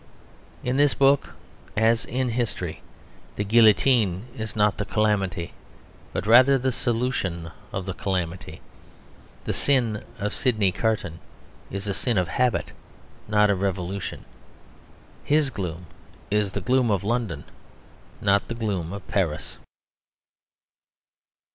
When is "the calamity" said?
4.79-5.53, 7.85-8.61